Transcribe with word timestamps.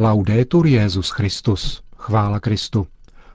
Laudetur 0.00 0.66
Jezus 0.66 1.10
Christus. 1.10 1.82
Chvála 1.96 2.40
Kristu. 2.40 2.86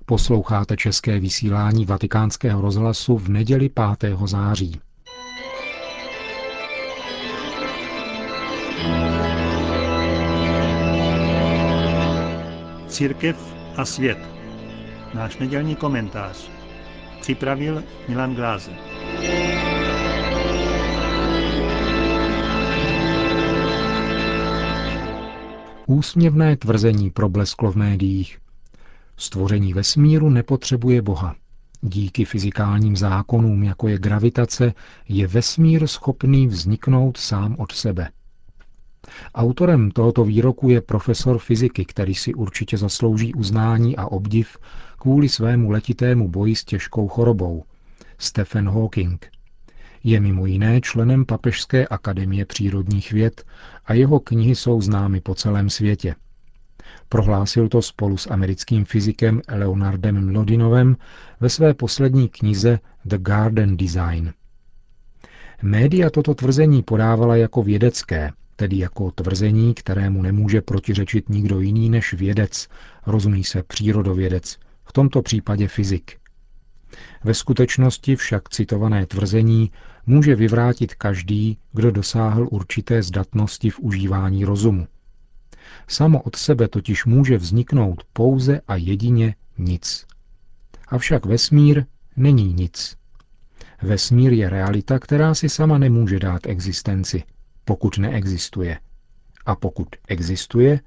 Posloucháte 0.05 0.77
české 0.77 1.19
vysílání 1.19 1.85
Vatikánského 1.85 2.61
rozhlasu 2.61 3.17
v 3.17 3.29
neděli 3.29 3.69
5. 3.99 4.17
září. 4.25 4.79
Církev 12.87 13.55
a 13.77 13.85
svět. 13.85 14.17
Náš 15.13 15.37
nedělní 15.37 15.75
komentář. 15.75 16.49
Připravil 17.21 17.83
Milan 18.07 18.35
Glázer. 18.35 18.75
Úsměvné 25.87 26.57
tvrzení 26.57 27.09
problesklo 27.09 27.71
v 27.71 27.75
médiích. 27.75 28.39
Stvoření 29.17 29.73
vesmíru 29.73 30.29
nepotřebuje 30.29 31.01
Boha. 31.01 31.35
Díky 31.81 32.25
fyzikálním 32.25 32.95
zákonům, 32.95 33.63
jako 33.63 33.87
je 33.87 33.97
gravitace, 33.97 34.73
je 35.09 35.27
vesmír 35.27 35.87
schopný 35.87 36.47
vzniknout 36.47 37.17
sám 37.17 37.55
od 37.59 37.71
sebe. 37.71 38.09
Autorem 39.35 39.91
tohoto 39.91 40.23
výroku 40.23 40.69
je 40.69 40.81
profesor 40.81 41.39
fyziky, 41.39 41.85
který 41.85 42.15
si 42.15 42.33
určitě 42.33 42.77
zaslouží 42.77 43.33
uznání 43.33 43.97
a 43.97 44.05
obdiv 44.05 44.57
kvůli 44.97 45.29
svému 45.29 45.71
letitému 45.71 46.27
boji 46.27 46.55
s 46.55 46.63
těžkou 46.63 47.07
chorobou, 47.07 47.63
Stephen 48.17 48.69
Hawking. 48.69 49.31
Je 50.03 50.19
mimo 50.19 50.45
jiné 50.45 50.81
členem 50.81 51.25
Papežské 51.25 51.87
akademie 51.87 52.45
přírodních 52.45 53.11
věd 53.11 53.43
a 53.85 53.93
jeho 53.93 54.19
knihy 54.19 54.55
jsou 54.55 54.81
známy 54.81 55.21
po 55.21 55.35
celém 55.35 55.69
světě. 55.69 56.15
Prohlásil 57.09 57.67
to 57.69 57.81
spolu 57.81 58.17
s 58.17 58.31
americkým 58.31 58.85
fyzikem 58.85 59.41
Leonardem 59.49 60.31
Mlodinovem 60.31 60.97
ve 61.39 61.49
své 61.49 61.73
poslední 61.73 62.29
knize 62.29 62.79
The 63.05 63.17
Garden 63.17 63.77
Design. 63.77 64.33
Média 65.61 66.09
toto 66.09 66.35
tvrzení 66.35 66.83
podávala 66.83 67.35
jako 67.35 67.63
vědecké, 67.63 68.31
tedy 68.55 68.77
jako 68.77 69.11
tvrzení, 69.11 69.73
kterému 69.73 70.21
nemůže 70.21 70.61
protiřečit 70.61 71.29
nikdo 71.29 71.59
jiný 71.59 71.89
než 71.89 72.13
vědec, 72.13 72.67
rozumí 73.05 73.43
se 73.43 73.63
přírodovědec, 73.63 74.57
v 74.85 74.93
tomto 74.93 75.21
případě 75.21 75.67
fyzik. 75.67 76.22
Ve 77.23 77.33
skutečnosti 77.33 78.15
však 78.15 78.49
citované 78.49 79.05
tvrzení 79.05 79.71
může 80.05 80.35
vyvrátit 80.35 80.95
každý, 80.95 81.57
kdo 81.73 81.91
dosáhl 81.91 82.47
určité 82.51 83.03
zdatnosti 83.03 83.69
v 83.69 83.79
užívání 83.79 84.45
rozumu. 84.45 84.87
Samo 85.87 86.21
od 86.21 86.35
sebe 86.35 86.67
totiž 86.67 87.05
může 87.05 87.37
vzniknout 87.37 88.03
pouze 88.13 88.61
a 88.67 88.75
jedině 88.75 89.35
nic. 89.57 90.05
Avšak 90.87 91.25
vesmír 91.25 91.85
není 92.15 92.53
nic. 92.53 92.97
Vesmír 93.81 94.33
je 94.33 94.49
realita, 94.49 94.99
která 94.99 95.33
si 95.35 95.49
sama 95.49 95.77
nemůže 95.77 96.19
dát 96.19 96.47
existenci, 96.47 97.23
pokud 97.65 97.97
neexistuje. 97.97 98.79
A 99.45 99.55
pokud 99.55 99.87
existuje, 100.07 100.79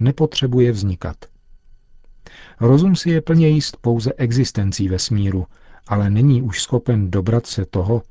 nepotřebuje 0.00 0.72
vznikat. 0.72 1.16
Rozum 2.60 2.96
si 2.96 3.10
je 3.10 3.20
plně 3.20 3.48
jist 3.48 3.76
pouze 3.76 4.12
existencí 4.12 4.88
vesmíru, 4.88 5.46
ale 5.88 6.10
není 6.10 6.42
už 6.42 6.62
schopen 6.62 7.10
dobrat 7.10 7.46
se 7.46 7.66
toho, 7.66 8.02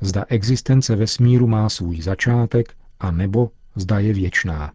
zda 0.00 0.24
existence 0.28 0.96
vesmíru 0.96 1.46
má 1.46 1.68
svůj 1.68 2.02
začátek 2.02 2.74
a 3.00 3.10
nebo 3.10 3.50
zda 3.76 3.98
je 3.98 4.12
věčná. 4.12 4.72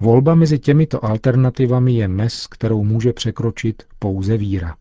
Volba 0.00 0.34
mezi 0.34 0.58
těmito 0.58 1.04
alternativami 1.04 1.92
je 1.92 2.08
mes, 2.08 2.46
kterou 2.46 2.84
může 2.84 3.12
překročit 3.12 3.82
pouze 3.98 4.36
víra. 4.36 4.76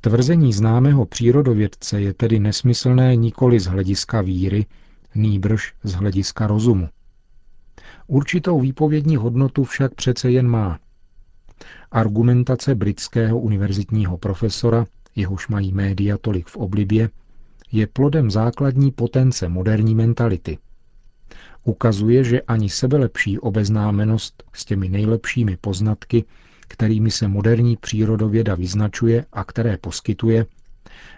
Tvrzení 0.00 0.52
známého 0.52 1.06
přírodovědce 1.06 2.00
je 2.00 2.14
tedy 2.14 2.38
nesmyslné 2.38 3.16
nikoli 3.16 3.60
z 3.60 3.66
hlediska 3.66 4.20
víry, 4.20 4.66
nýbrž 5.14 5.74
z 5.82 5.92
hlediska 5.92 6.46
rozumu. 6.46 6.88
Určitou 8.06 8.60
výpovědní 8.60 9.16
hodnotu 9.16 9.64
však 9.64 9.94
přece 9.94 10.30
jen 10.30 10.48
má. 10.48 10.78
Argumentace 11.92 12.74
britského 12.74 13.38
univerzitního 13.38 14.18
profesora, 14.18 14.86
jehož 15.16 15.48
mají 15.48 15.72
média 15.72 16.18
tolik 16.18 16.46
v 16.48 16.56
oblibě, 16.56 17.10
je 17.72 17.86
plodem 17.86 18.30
základní 18.30 18.90
potence 18.90 19.48
moderní 19.48 19.94
mentality. 19.94 20.58
Ukazuje, 21.64 22.24
že 22.24 22.40
ani 22.42 22.68
sebelepší 22.70 23.38
obeznámenost 23.38 24.42
s 24.52 24.64
těmi 24.64 24.88
nejlepšími 24.88 25.56
poznatky, 25.56 26.24
kterými 26.68 27.10
se 27.10 27.28
moderní 27.28 27.76
přírodověda 27.76 28.54
vyznačuje 28.54 29.24
a 29.32 29.44
které 29.44 29.76
poskytuje, 29.76 30.46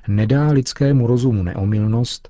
nedá 0.08 0.48
lidskému 0.50 1.06
rozumu 1.06 1.42
neomylnost 1.42 2.28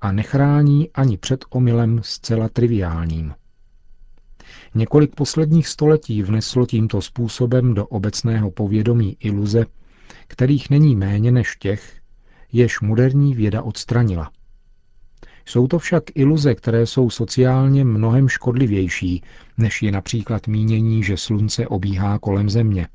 a 0.00 0.12
nechrání 0.12 0.90
ani 0.94 1.16
před 1.16 1.44
omylem 1.50 2.00
zcela 2.04 2.48
triviálním. 2.48 3.34
Několik 4.74 5.14
posledních 5.14 5.68
století 5.68 6.22
vneslo 6.22 6.66
tímto 6.66 7.02
způsobem 7.02 7.74
do 7.74 7.86
obecného 7.86 8.50
povědomí 8.50 9.16
iluze, 9.20 9.66
kterých 10.26 10.70
není 10.70 10.96
méně 10.96 11.32
než 11.32 11.56
těch, 11.56 12.00
jež 12.52 12.80
moderní 12.80 13.34
věda 13.34 13.62
odstranila. 13.62 14.30
Jsou 15.46 15.66
to 15.66 15.78
však 15.78 16.04
iluze, 16.14 16.54
které 16.54 16.86
jsou 16.86 17.10
sociálně 17.10 17.84
mnohem 17.84 18.28
škodlivější, 18.28 19.22
než 19.58 19.82
je 19.82 19.92
například 19.92 20.46
mínění, 20.46 21.02
že 21.02 21.16
slunce 21.16 21.66
obíhá 21.66 22.18
kolem 22.18 22.50
země. 22.50 22.88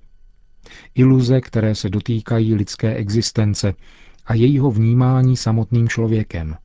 Iluze, 0.96 1.42
které 1.42 1.76
se 1.76 1.90
dotýkají 1.90 2.56
lidské 2.56 2.96
existence 2.96 3.74
a 4.26 4.34
jejího 4.34 4.72
vnímání 4.72 5.38
samotným 5.38 5.90
člověkem. 5.90 6.56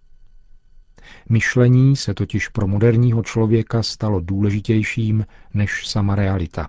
Myšlení 1.29 1.97
se 1.97 2.15
totiž 2.15 2.49
pro 2.49 2.67
moderního 2.67 3.23
člověka 3.23 3.83
stalo 3.83 4.21
důležitějším 4.21 5.27
než 5.55 5.87
sama 5.87 6.15
realita. 6.15 6.69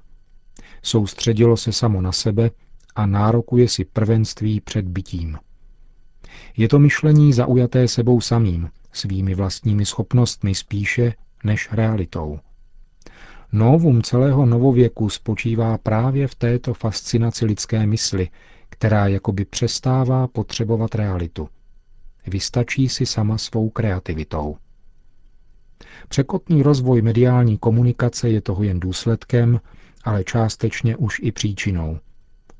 Soustředilo 0.84 1.57
se 1.57 1.72
samo 1.72 2.02
na 2.02 2.12
sebe 2.12 2.51
a 2.96 3.06
nárokuje 3.06 3.69
si 3.69 3.85
prvenství 3.85 4.62
před 4.62 4.85
bytím. 4.85 5.38
Je 6.57 6.68
to 6.68 6.80
myšlení 6.80 7.34
zaujaté 7.34 7.88
sebou 7.88 8.22
samým, 8.22 8.69
svými 8.91 9.35
vlastními 9.35 9.85
schopnostmi 9.85 10.56
spíše 10.56 11.13
než 11.44 11.69
realitou. 11.72 12.40
Novum 13.51 14.01
celého 14.01 14.46
novověku 14.46 15.09
spočívá 15.09 15.78
právě 15.78 16.28
v 16.28 16.35
této 16.35 16.74
fascinaci 16.74 17.46
lidské 17.46 17.85
mysli, 17.85 18.30
která 18.69 19.07
jakoby 19.07 19.46
přestává 19.46 20.28
potřebovat 20.28 20.96
realitu. 20.96 21.50
Vystačí 22.28 22.90
si 22.90 23.06
sama 23.06 23.38
svou 23.38 23.70
kreativitou. 23.70 24.58
Překotný 26.09 26.64
rozvoj 26.64 27.02
mediální 27.02 27.58
komunikace 27.58 28.30
je 28.30 28.42
toho 28.42 28.64
jen 28.64 28.80
důsledkem, 28.80 29.59
ale 30.04 30.24
částečně 30.24 30.98
už 30.98 31.20
i 31.24 31.31
příčinou– 31.31 32.00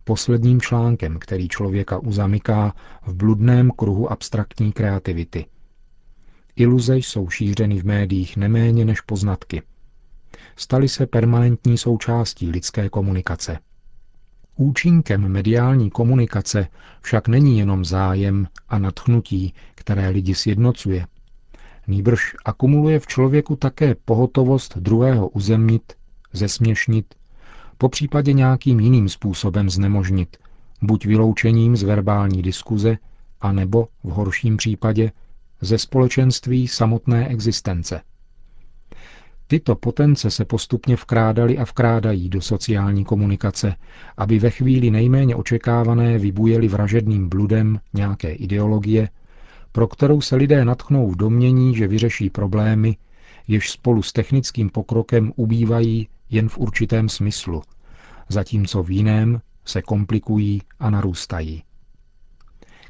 posledním 0.04 0.62
článkem, 0.62 1.20
který 1.20 1.48
člověka 1.48 1.98
uzamyká 1.98 2.76
v 3.06 3.14
bludném 3.16 3.72
kruhu 3.72 4.12
abstraktní 4.12 4.72
kreativity. 4.72 5.46
Iluze 6.56 6.98
jsou 6.98 7.30
šířeny 7.30 7.80
v 7.80 7.86
médiích 7.86 8.38
neméně 8.38 8.86
než 8.86 9.02
poznatky. 9.02 9.62
Staly 10.56 10.90
se 10.90 11.08
permanentní 11.08 11.78
součástí 11.78 12.50
lidské 12.50 12.90
komunikace. 12.90 13.60
Účinkem 14.62 15.28
mediální 15.28 15.90
komunikace 15.90 16.68
však 17.02 17.28
není 17.28 17.60
jenom 17.60 17.86
zájem 17.86 18.48
a 18.70 18.80
nadchnutí, 18.80 19.54
které 19.76 20.10
lidi 20.10 20.36
sjednocuje. 20.36 21.08
Nýbrž 21.88 22.36
akumuluje 22.46 23.00
v 23.00 23.08
člověku 23.08 23.56
také 23.56 23.96
pohotovost 24.06 24.78
druhého 24.78 25.30
uzemnit, 25.30 25.94
zesměšnit 26.34 27.16
po 27.78 27.90
případě 27.90 28.34
nějakým 28.34 28.80
jiným 28.80 29.10
způsobem 29.10 29.70
znemožnit, 29.70 30.38
buď 30.82 31.06
vyloučením 31.06 31.76
z 31.76 31.84
verbální 31.84 32.42
diskuze, 32.42 32.98
anebo 33.42 33.88
v 34.04 34.10
horším 34.10 34.58
případě 34.58 35.12
ze 35.62 35.78
společenství 35.78 36.68
samotné 36.68 37.28
existence. 37.28 38.02
Tyto 39.52 39.76
potence 39.76 40.32
se 40.32 40.46
postupně 40.46 40.96
vkrádaly 40.96 41.58
a 41.58 41.66
vkrádají 41.66 42.30
do 42.30 42.42
sociální 42.42 43.06
komunikace, 43.06 43.76
aby 44.18 44.40
ve 44.40 44.50
chvíli 44.50 44.92
nejméně 44.92 45.36
očekávané 45.36 46.18
vybujeli 46.18 46.68
vražedným 46.68 47.30
bludem 47.30 47.80
nějaké 47.94 48.32
ideologie, 48.34 49.10
pro 49.72 49.88
kterou 49.88 50.22
se 50.22 50.36
lidé 50.36 50.66
natchnou 50.66 51.10
v 51.10 51.16
domění, 51.16 51.76
že 51.76 51.88
vyřeší 51.88 52.30
problémy, 52.30 52.98
jež 53.48 53.72
spolu 53.72 54.02
s 54.02 54.14
technickým 54.14 54.70
pokrokem 54.70 55.34
ubývají 55.36 56.08
jen 56.30 56.50
v 56.50 56.58
určitém 56.58 57.10
smyslu, 57.10 57.62
zatímco 58.30 58.84
v 58.84 58.92
jiném 58.92 59.42
se 59.66 59.82
komplikují 59.82 60.62
a 60.80 60.90
narůstají. 60.90 61.64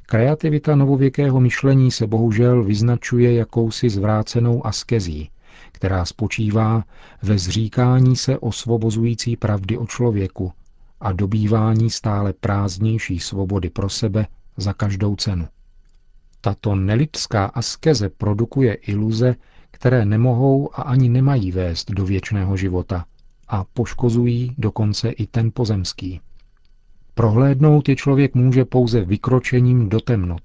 Kreativita 0.05 0.75
novověkého 0.75 1.39
myšlení 1.39 1.91
se 1.91 2.07
bohužel 2.07 2.63
vyznačuje 2.63 3.33
jakousi 3.33 3.89
zvrácenou 3.89 4.65
askezí, 4.65 5.29
která 5.71 6.05
spočívá 6.05 6.83
ve 7.21 7.37
zříkání 7.37 8.15
se 8.15 8.39
osvobozující 8.39 9.37
pravdy 9.37 9.77
o 9.77 9.85
člověku 9.85 10.51
a 11.01 11.11
dobývání 11.11 11.89
stále 11.89 12.33
prázdnější 12.33 13.19
svobody 13.19 13.69
pro 13.69 13.89
sebe 13.89 14.27
za 14.57 14.73
každou 14.73 15.15
cenu. 15.15 15.47
Tato 16.41 16.75
nelidská 16.75 17.45
askeze 17.45 18.09
produkuje 18.09 18.73
iluze, 18.73 19.35
které 19.71 20.05
nemohou 20.05 20.69
a 20.73 20.81
ani 20.81 21.09
nemají 21.09 21.51
vést 21.51 21.91
do 21.91 22.05
věčného 22.05 22.57
života 22.57 23.05
a 23.47 23.63
poškozují 23.63 24.55
dokonce 24.57 25.09
i 25.09 25.27
ten 25.27 25.51
pozemský. 25.53 26.21
Prohlédnout 27.13 27.89
je 27.89 27.95
člověk 27.95 28.35
může 28.35 28.65
pouze 28.65 29.01
vykročením 29.05 29.89
do 29.89 29.99
temnot, 29.99 30.41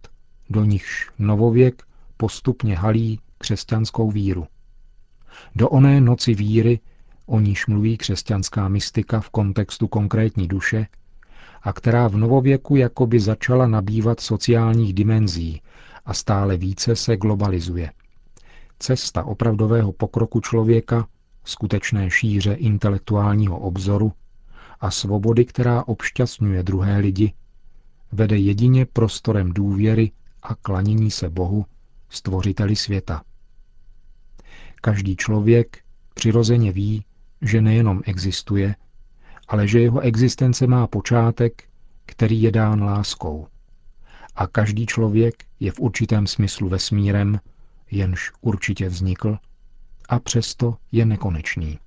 do 0.50 0.64
nichž 0.64 1.11
novověk 1.19 1.82
postupně 2.17 2.76
halí 2.76 3.20
křesťanskou 3.38 4.11
víru. 4.11 4.47
Do 5.55 5.69
oné 5.69 6.00
noci 6.00 6.34
víry, 6.34 6.81
o 7.26 7.40
níž 7.40 7.67
mluví 7.67 7.96
křesťanská 7.96 8.69
mystika 8.69 9.20
v 9.20 9.31
kontextu 9.31 9.88
konkrétní 9.88 10.49
duše, 10.49 10.87
a 11.62 11.73
která 11.73 12.08
v 12.08 12.17
novověku 12.17 12.76
jakoby 12.76 13.20
začala 13.20 13.67
nabývat 13.67 14.20
sociálních 14.20 14.94
dimenzí 14.94 15.62
a 16.05 16.14
stále 16.14 16.56
více 16.56 16.96
se 16.96 17.17
globalizuje. 17.17 17.93
Cesta 18.78 19.25
opravdového 19.25 19.93
pokroku 19.93 20.40
člověka, 20.40 21.06
skutečné 21.44 22.11
šíře 22.11 22.52
intelektuálního 22.52 23.58
obzoru 23.58 24.12
a 24.81 24.90
svobody, 24.90 25.44
která 25.44 25.84
obšťastňuje 25.84 26.62
druhé 26.62 26.99
lidi, 26.99 27.32
vede 28.12 28.37
jedině 28.37 28.87
prostorem 28.87 29.52
důvěry 29.52 30.11
a 30.43 30.55
klanění 30.55 31.11
se 31.11 31.31
Bohu, 31.31 31.67
stvořiteli 32.08 32.76
světa. 32.76 33.23
Každý 34.87 35.17
člověk 35.17 35.79
přirozeně 36.15 36.73
ví, 36.73 37.05
že 37.43 37.61
nejenom 37.61 38.03
existuje, 38.05 38.75
ale 39.49 39.69
že 39.69 39.81
jeho 39.81 40.00
existence 40.00 40.67
má 40.67 40.87
počátek, 40.87 41.65
který 42.06 42.43
je 42.43 42.53
dán 42.53 42.83
láskou. 42.83 43.47
A 44.37 44.47
každý 44.47 44.87
člověk 44.87 45.35
je 45.61 45.73
v 45.73 45.81
určitém 45.81 46.27
smyslu 46.27 46.69
vesmírem, 46.69 47.41
jenž 47.91 48.33
určitě 48.41 48.88
vznikl, 48.88 49.38
a 50.09 50.19
přesto 50.19 50.77
je 50.93 51.06
nekonečný. 51.06 51.79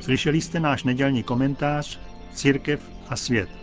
Slyšeli 0.00 0.40
jste 0.40 0.60
náš 0.60 0.84
nedělní 0.84 1.22
komentář 1.22 2.00
Církev 2.34 2.90
a 3.08 3.16
svět. 3.16 3.61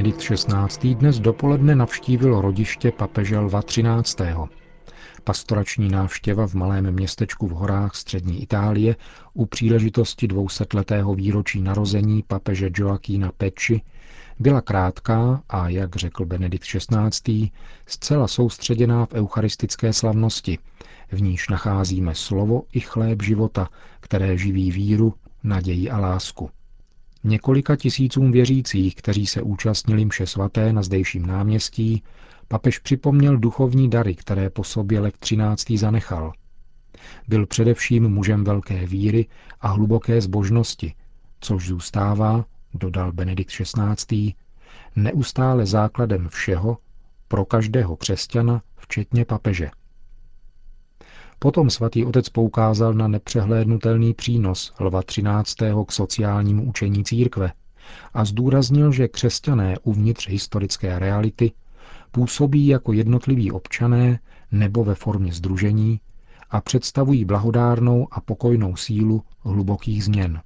Benedikt 0.00 0.22
XVI. 0.22 0.94
dnes 0.94 1.20
dopoledne 1.20 1.74
navštívil 1.74 2.40
rodiště 2.40 2.92
papeže 2.92 3.38
Lva 3.38 3.62
XIII. 3.62 4.34
Pastorační 5.24 5.88
návštěva 5.88 6.46
v 6.46 6.54
malém 6.54 6.90
městečku 6.90 7.46
v 7.46 7.50
horách 7.50 7.94
střední 7.94 8.42
Itálie 8.42 8.96
u 9.34 9.46
příležitosti 9.46 10.28
dvousetletého 10.28 11.14
výročí 11.14 11.60
narození 11.60 12.22
papeže 12.22 12.70
Joaquína 12.76 13.32
Peči 13.36 13.82
byla 14.38 14.60
krátká 14.60 15.42
a, 15.48 15.68
jak 15.68 15.96
řekl 15.96 16.24
Benedikt 16.24 16.64
XVI., 16.64 17.50
zcela 17.86 18.28
soustředěná 18.28 19.06
v 19.06 19.12
eucharistické 19.12 19.92
slavnosti, 19.92 20.58
v 21.12 21.22
níž 21.22 21.48
nacházíme 21.48 22.14
slovo 22.14 22.62
i 22.72 22.80
chléb 22.80 23.22
života, 23.22 23.68
které 24.00 24.38
živí 24.38 24.70
víru, 24.70 25.14
naději 25.42 25.90
a 25.90 25.98
lásku. 25.98 26.50
Několika 27.24 27.76
tisícům 27.76 28.32
věřících, 28.32 28.94
kteří 28.94 29.26
se 29.26 29.42
účastnili 29.42 30.04
mše 30.04 30.26
svaté 30.26 30.72
na 30.72 30.82
zdejším 30.82 31.26
náměstí, 31.26 32.02
papež 32.48 32.78
připomněl 32.78 33.36
duchovní 33.36 33.90
dary, 33.90 34.14
které 34.14 34.50
po 34.50 34.64
sobě 34.64 35.00
Lek 35.00 35.18
13. 35.18 35.70
zanechal. 35.70 36.32
Byl 37.28 37.46
především 37.46 38.08
mužem 38.08 38.44
velké 38.44 38.86
víry 38.86 39.26
a 39.60 39.68
hluboké 39.68 40.20
zbožnosti, 40.20 40.94
což 41.40 41.66
zůstává, 41.66 42.44
dodal 42.74 43.12
Benedikt 43.12 43.50
XVI., 43.50 44.34
neustále 44.96 45.66
základem 45.66 46.28
všeho 46.28 46.78
pro 47.28 47.44
každého 47.44 47.96
křesťana, 47.96 48.62
včetně 48.76 49.24
papeže. 49.24 49.70
Potom 51.42 51.70
svatý 51.70 52.04
otec 52.04 52.28
poukázal 52.28 52.94
na 52.94 53.08
nepřehlédnutelný 53.08 54.14
přínos 54.14 54.72
Lva 54.80 55.02
XIII. 55.02 55.72
k 55.86 55.92
sociálnímu 55.92 56.68
učení 56.68 57.04
církve 57.04 57.52
a 58.14 58.24
zdůraznil, 58.24 58.92
že 58.92 59.08
křesťané 59.08 59.78
uvnitř 59.82 60.28
historické 60.28 60.98
reality 60.98 61.52
působí 62.10 62.66
jako 62.66 62.92
jednotliví 62.92 63.52
občané 63.52 64.18
nebo 64.52 64.84
ve 64.84 64.94
formě 64.94 65.32
združení 65.32 66.00
a 66.50 66.60
představují 66.60 67.24
blahodárnou 67.24 68.08
a 68.10 68.20
pokojnou 68.20 68.76
sílu 68.76 69.22
hlubokých 69.40 70.04
změn. 70.04 70.40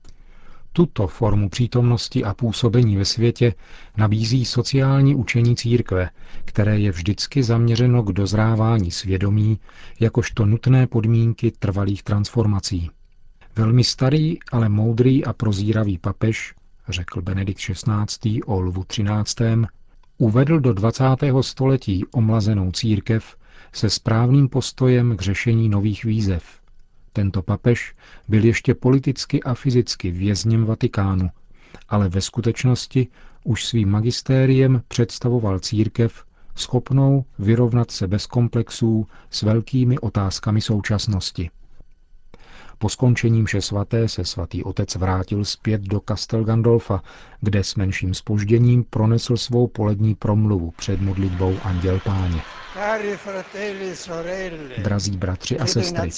Tuto 0.76 1.06
formu 1.06 1.48
přítomnosti 1.48 2.24
a 2.24 2.34
působení 2.34 2.96
ve 2.96 3.04
světě 3.04 3.54
nabízí 3.96 4.44
sociální 4.44 5.14
učení 5.14 5.56
církve, 5.56 6.10
které 6.44 6.78
je 6.78 6.90
vždycky 6.90 7.42
zaměřeno 7.42 8.02
k 8.02 8.12
dozrávání 8.12 8.90
svědomí 8.90 9.58
jakožto 10.00 10.46
nutné 10.46 10.86
podmínky 10.86 11.50
trvalých 11.50 12.02
transformací. 12.02 12.90
Velmi 13.56 13.84
starý, 13.84 14.38
ale 14.52 14.68
moudrý 14.68 15.24
a 15.24 15.32
prozíravý 15.32 15.98
papež, 15.98 16.54
řekl 16.88 17.22
Benedikt 17.22 17.60
XVI. 17.60 18.42
o 18.42 18.60
Lvu 18.60 18.84
XIII., 18.84 19.66
uvedl 20.18 20.60
do 20.60 20.72
20. 20.72 21.04
století 21.40 22.04
omlazenou 22.12 22.72
církev 22.72 23.36
se 23.72 23.90
správným 23.90 24.48
postojem 24.48 25.16
k 25.16 25.20
řešení 25.20 25.68
nových 25.68 26.04
výzev– 26.04 26.44
tento 27.14 27.42
papež 27.42 27.94
byl 28.28 28.44
ještě 28.44 28.74
politicky 28.74 29.42
a 29.42 29.54
fyzicky 29.54 30.10
vězněm 30.10 30.64
Vatikánu, 30.64 31.30
ale 31.88 32.08
ve 32.08 32.20
skutečnosti 32.20 33.08
už 33.44 33.64
svým 33.66 33.90
magistériem 33.90 34.82
představoval 34.88 35.58
církev 35.58 36.24
schopnou 36.54 37.24
vyrovnat 37.38 37.90
se 37.90 38.06
bez 38.08 38.26
komplexů 38.26 39.06
s 39.30 39.42
velkými 39.42 39.98
otázkami 39.98 40.60
současnosti. 40.60 41.50
Po 42.78 42.88
skončení 42.88 43.42
mše 43.42 43.60
svaté 43.60 44.08
se 44.08 44.24
svatý 44.24 44.64
otec 44.64 44.94
vrátil 44.94 45.44
zpět 45.44 45.80
do 45.80 46.00
Castel 46.08 46.44
Gandolfa, 46.44 47.02
kde 47.40 47.64
s 47.64 47.74
menším 47.74 48.14
spožděním 48.14 48.84
pronesl 48.84 49.36
svou 49.36 49.66
polední 49.66 50.14
promluvu 50.14 50.70
před 50.70 51.00
modlitbou 51.00 51.56
Anděl 51.62 52.00
Páně. 52.04 52.42
Drazí 54.78 55.16
bratři 55.16 55.58
a 55.58 55.66
sestry, 55.66 56.10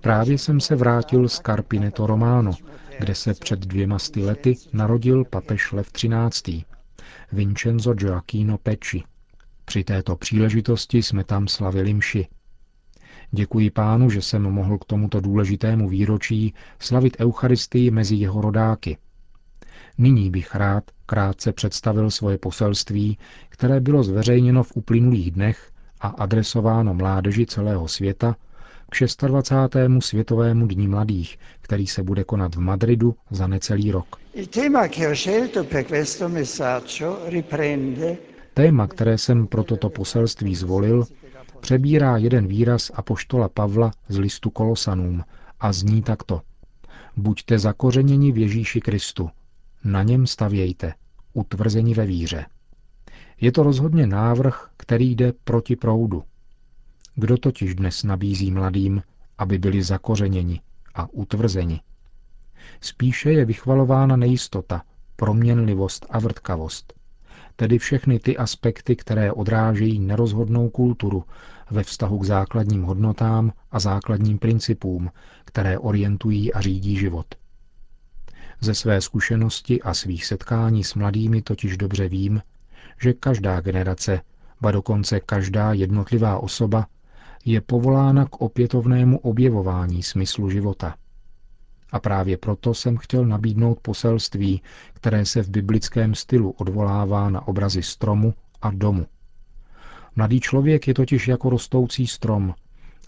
Právě 0.00 0.38
jsem 0.38 0.60
se 0.60 0.76
vrátil 0.76 1.28
z 1.28 1.40
Carpineto 1.46 2.06
Romano, 2.06 2.52
kde 2.98 3.14
se 3.14 3.34
před 3.34 3.60
dvěma 3.60 3.98
sty 3.98 4.24
lety 4.24 4.56
narodil 4.72 5.24
papež 5.24 5.72
Lev 5.72 5.92
XIII. 5.92 6.64
Vincenzo 7.32 7.94
Gioacchino 7.94 8.58
Pecci. 8.58 9.02
Při 9.70 9.84
této 9.84 10.16
příležitosti 10.16 11.02
jsme 11.02 11.24
tam 11.24 11.48
slavili 11.48 11.94
mši. 11.94 12.28
Děkuji 13.30 13.70
pánu, 13.70 14.10
že 14.10 14.22
jsem 14.22 14.42
mohl 14.42 14.78
k 14.78 14.84
tomuto 14.84 15.20
důležitému 15.20 15.88
výročí 15.88 16.54
slavit 16.78 17.16
Eucharistii 17.20 17.90
mezi 17.90 18.14
jeho 18.14 18.40
rodáky– 18.40 18.96
Nyní 19.98 20.30
bych 20.30 20.54
rád 20.54 20.84
krátce 21.06 21.52
představil 21.52 22.10
svoje 22.10 22.38
poselství, 22.38 23.18
které 23.48 23.80
bylo 23.80 24.02
zveřejněno 24.02 24.62
v 24.62 24.72
uplynulých 24.74 25.30
dnech 25.30 25.70
a 26.00 26.08
adresováno 26.08 26.94
mládeži 26.94 27.46
celého 27.46 27.88
světa 27.88 28.36
k 28.90 29.26
26. 29.26 30.06
Světovému 30.08 30.66
dní 30.66 30.88
mladých, 30.88 31.38
který 31.60 31.86
se 31.86 32.02
bude 32.02 32.24
konat 32.24 32.54
v 32.54 32.60
Madridu 32.60 33.14
za 33.30 33.46
necelý 33.46 33.90
rok. 33.90 34.16
Téma, 38.60 38.86
které 38.86 39.18
jsem 39.18 39.46
pro 39.46 39.64
toto 39.64 39.90
poselství 39.90 40.54
zvolil, 40.54 41.04
přebírá 41.60 42.16
jeden 42.16 42.46
výraz 42.46 42.90
apoštola 42.94 43.48
Pavla 43.48 43.90
z 44.08 44.18
listu 44.18 44.50
Kolosanům 44.50 45.24
a 45.60 45.72
zní 45.72 46.02
takto. 46.02 46.40
Buďte 47.16 47.58
zakořeněni 47.58 48.32
v 48.32 48.38
Ježíši 48.38 48.80
Kristu, 48.80 49.30
na 49.84 50.02
něm 50.02 50.26
stavějte, 50.26 50.94
utvrzeni 51.32 51.94
ve 51.94 52.06
víře. 52.06 52.46
Je 53.40 53.52
to 53.52 53.62
rozhodně 53.62 54.06
návrh, 54.06 54.70
který 54.76 55.10
jde 55.14 55.32
proti 55.44 55.76
proudu. 55.76 56.22
Kdo 57.14 57.38
totiž 57.38 57.74
dnes 57.74 58.02
nabízí 58.02 58.50
mladým, 58.50 59.02
aby 59.38 59.58
byli 59.58 59.82
zakořeněni 59.82 60.60
a 60.94 61.08
utvrzeni? 61.12 61.80
Spíše 62.80 63.32
je 63.32 63.44
vychvalována 63.44 64.16
nejistota, 64.16 64.82
proměnlivost 65.16 66.06
a 66.10 66.18
vrtkavost. 66.18 66.99
Tedy 67.60 67.78
všechny 67.78 68.18
ty 68.18 68.36
aspekty, 68.36 68.96
které 68.96 69.32
odrážejí 69.32 69.98
nerozhodnou 69.98 70.68
kulturu 70.68 71.24
ve 71.70 71.82
vztahu 71.82 72.18
k 72.18 72.24
základním 72.24 72.82
hodnotám 72.82 73.52
a 73.70 73.80
základním 73.80 74.38
principům, 74.38 75.10
které 75.44 75.78
orientují 75.78 76.52
a 76.54 76.60
řídí 76.60 76.96
život. 76.96 77.26
Ze 78.60 78.74
své 78.74 79.00
zkušenosti 79.00 79.82
a 79.82 79.94
svých 79.94 80.26
setkání 80.26 80.84
s 80.84 80.94
mladými 80.94 81.42
totiž 81.42 81.76
dobře 81.76 82.08
vím, 82.08 82.42
že 83.00 83.12
každá 83.12 83.60
generace, 83.60 84.20
ba 84.60 84.70
dokonce 84.70 85.20
každá 85.20 85.72
jednotlivá 85.72 86.38
osoba, 86.38 86.86
je 87.44 87.60
povolána 87.60 88.24
k 88.24 88.40
opětovnému 88.40 89.18
objevování 89.18 90.02
smyslu 90.02 90.50
života. 90.50 90.94
A 91.92 92.00
právě 92.00 92.36
proto 92.36 92.74
jsem 92.74 92.96
chtěl 92.96 93.26
nabídnout 93.26 93.78
poselství, 93.82 94.62
které 94.94 95.26
se 95.26 95.42
v 95.42 95.48
biblickém 95.50 96.14
stylu 96.14 96.50
odvolává 96.50 97.30
na 97.30 97.48
obrazy 97.48 97.82
stromu 97.82 98.34
a 98.62 98.70
domu. 98.70 99.06
Mladý 100.16 100.40
člověk 100.40 100.88
je 100.88 100.94
totiž 100.94 101.28
jako 101.28 101.50
rostoucí 101.50 102.06
strom 102.06 102.54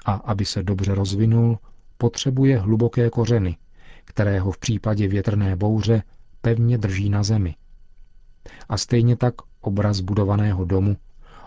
a 0.05 0.13
aby 0.13 0.45
se 0.45 0.63
dobře 0.63 0.95
rozvinul, 0.95 1.59
potřebuje 1.99 2.59
hluboké 2.59 3.11
kořeny, 3.11 3.57
které 4.05 4.41
ho 4.41 4.51
v 4.53 4.59
případě 4.59 5.09
větrné 5.09 5.57
bouře 5.57 6.03
pevně 6.41 6.79
drží 6.79 7.11
na 7.11 7.23
zemi. 7.23 7.55
A 8.69 8.77
stejně 8.77 9.17
tak 9.17 9.35
obraz 9.61 10.01
budovaného 10.01 10.65
domu 10.65 10.97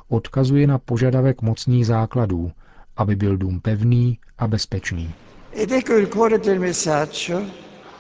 odkazuje 0.08 0.68
na 0.68 0.78
požadavek 0.80 1.42
mocných 1.42 1.86
základů, 1.86 2.52
aby 2.98 3.16
byl 3.16 3.38
dům 3.38 3.60
pevný 3.60 4.20
a 4.38 4.48
bezpečný. 4.48 5.14
Ed 5.58 5.72
ecco 5.72 5.94
il 5.94 6.10
cuore 6.10 6.38
del 6.38 6.60
messaggio, 6.60 7.42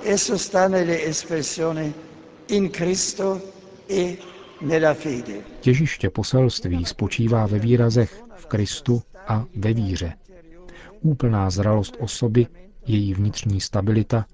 esso 0.04 0.38
sta 0.38 0.68
nelle 0.68 1.04
espressioni 1.04 1.94
in 2.48 2.70
Cristo 2.70 3.42
e 3.88 4.18
nella 4.62 4.94
fede. 4.94 5.44
Těžiště 5.62 6.10
poselství 6.10 6.86
spočívá 6.86 7.46
ve 7.46 7.60
výrazech 7.60 8.24
v 8.36 8.46
Kristu 8.46 9.04
a 9.28 9.46
ve 9.56 9.74
víře. 9.74 10.14
Úplná 11.02 11.50
zralost 11.50 11.98
osoby, 12.00 12.48
její 12.86 13.14
vnitřní 13.14 13.62
stabilita, 13.62 14.26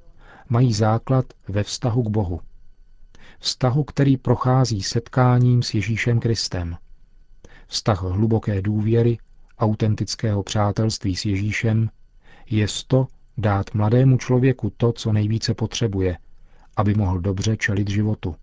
mají 0.49 0.73
základ 0.73 1.25
ve 1.47 1.63
vztahu 1.63 2.03
k 2.03 2.09
Bohu. 2.09 2.41
Vztahu, 3.39 3.83
který 3.83 4.17
prochází 4.17 4.83
setkáním 4.83 5.63
s 5.63 5.73
Ježíšem 5.73 6.19
Kristem. 6.19 6.77
Vztah 7.67 8.01
hluboké 8.01 8.61
důvěry, 8.61 9.17
autentického 9.59 10.43
přátelství 10.43 11.15
s 11.15 11.25
Ježíšem 11.25 11.89
je 12.51 12.67
to 12.87 13.07
dát 13.37 13.73
mladému 13.73 14.17
člověku 14.17 14.73
to, 14.77 14.93
co 14.93 15.13
nejvíce 15.13 15.53
potřebuje, 15.53 16.17
aby 16.77 16.93
mohl 16.93 17.19
dobře 17.19 17.57
čelit 17.57 17.89
životu. 17.89 18.35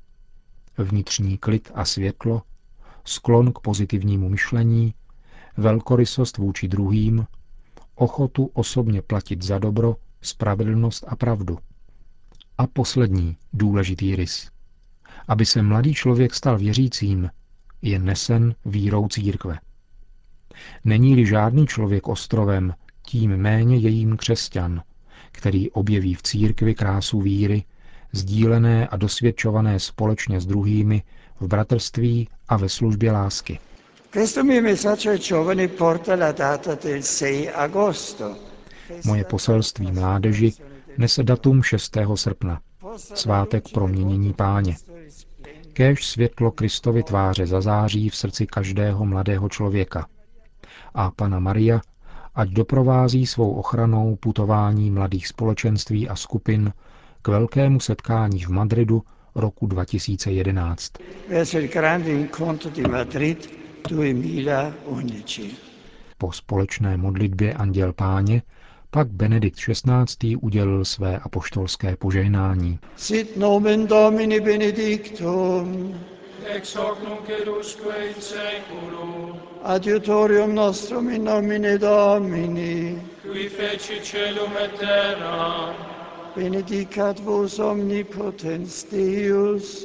Vnitřní 0.78 1.38
klid 1.38 1.70
a 1.74 1.84
světlo, 1.84 2.42
sklon 3.04 3.52
k 3.52 3.58
pozitivnímu 3.58 4.28
myšlení, 4.28 4.94
velkorysost 5.56 6.36
vůči 6.36 6.68
druhým, 6.68 7.26
ochotu 7.94 8.50
osobně 8.54 9.02
platit 9.02 9.42
za 9.42 9.58
dobro, 9.58 9.96
spravedlnost 10.20 11.04
a 11.08 11.16
pravdu. 11.16 11.58
A 12.58 12.66
poslední 12.66 13.36
důležitý 13.52 14.16
rys. 14.16 14.50
Aby 15.28 15.46
se 15.46 15.62
mladý 15.62 15.94
člověk 15.94 16.34
stal 16.34 16.58
věřícím, 16.58 17.30
je 17.82 17.98
nesen 17.98 18.54
vírou 18.64 19.08
církve. 19.08 19.58
Není-li 20.84 21.26
žádný 21.26 21.66
člověk 21.66 22.08
ostrovem, 22.08 22.74
tím 23.08 23.36
méně 23.36 23.76
jejím 23.76 24.16
křesťan, 24.16 24.82
který 25.32 25.70
objeví 25.70 26.14
v 26.14 26.22
církvi 26.22 26.74
krásu 26.74 27.20
víry, 27.20 27.64
sdílené 28.12 28.88
a 28.88 28.96
dosvědčované 28.96 29.80
společně 29.80 30.40
s 30.40 30.46
druhými 30.46 31.02
v 31.40 31.46
bratrství 31.46 32.28
a 32.48 32.56
ve 32.56 32.68
službě 32.68 33.12
lásky. 33.12 33.58
Moje 39.04 39.24
poselství 39.24 39.92
mládeži 39.92 40.52
nese 40.98 41.22
datum 41.22 41.62
6. 41.62 41.96
srpna, 42.14 42.60
svátek 42.96 43.64
proměnění 43.72 44.32
páně. 44.32 44.76
Kéž 45.72 46.06
světlo 46.06 46.50
Kristovy 46.50 47.02
tváře 47.02 47.46
zazáří 47.46 48.08
v 48.08 48.16
srdci 48.16 48.46
každého 48.46 49.06
mladého 49.06 49.48
člověka. 49.48 50.06
A 50.94 51.10
Pana 51.10 51.38
Maria 51.38 51.80
ať 52.38 52.48
doprovází 52.48 53.26
svou 53.26 53.50
ochranou 53.50 54.16
putování 54.16 54.90
mladých 54.90 55.28
společenství 55.28 56.08
a 56.08 56.16
skupin 56.16 56.72
k 57.22 57.28
velkému 57.28 57.80
setkání 57.80 58.38
v 58.38 58.48
Madridu 58.48 59.02
roku 59.34 59.66
2011. 59.66 60.92
Po 66.18 66.32
společné 66.32 66.96
modlitbě 66.96 67.52
Anděl 67.54 67.92
Páně 67.92 68.42
pak 68.90 69.08
Benedikt 69.08 69.58
XVI. 69.58 70.36
udělil 70.36 70.84
své 70.84 71.18
apoštolské 71.18 71.96
požehnání. 71.96 72.78
Sit 72.96 73.36
nomen 73.36 73.86
Domini 73.86 74.40
benedictum 74.40 75.94
ex 76.46 76.74
hoc 76.74 77.02
nunc 77.02 77.28
edusque 77.28 77.86
in 77.86 78.20
seculum. 78.20 79.38
Adiutorium 79.64 80.52
nostrum 80.52 81.08
in 81.08 81.24
nomine 81.24 81.78
Domini, 81.78 82.98
qui 83.22 83.48
feci 83.48 84.00
celum 84.02 84.56
et 84.56 84.78
terra. 84.78 85.74
Benedicat 86.34 87.18
vos 87.20 87.58
omnipotens 87.58 88.84
Deus, 88.90 89.84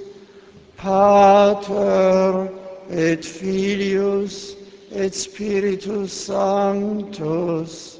Pater 0.78 2.52
et 2.90 3.26
Filius 3.26 4.56
et 4.92 5.14
Spiritus 5.16 6.12
Sanctus. 6.14 8.00